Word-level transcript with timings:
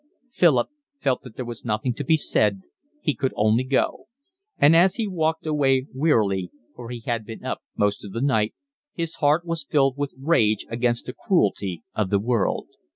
Philip 0.31 0.69
felt 0.99 1.21
that 1.21 1.35
there 1.35 1.45
was 1.45 1.63
nothing 1.63 1.93
to 1.93 2.03
be 2.03 2.17
said, 2.17 2.63
he 3.03 3.13
could 3.13 3.33
only 3.35 3.63
go; 3.63 4.07
and 4.57 4.75
as 4.75 4.95
he 4.95 5.07
walked 5.07 5.45
away 5.45 5.85
wearily, 5.93 6.49
for 6.75 6.89
he 6.89 7.01
had 7.01 7.23
been 7.23 7.45
up 7.45 7.61
most 7.77 8.03
of 8.03 8.11
the 8.11 8.19
night, 8.19 8.55
his 8.95 9.17
heart 9.17 9.45
was 9.45 9.63
filled 9.63 9.97
with 9.99 10.15
rage 10.17 10.65
against 10.69 11.05
the 11.05 11.13
cruelty 11.13 11.83
of 11.93 12.09
the 12.09 12.17
world. 12.19 12.65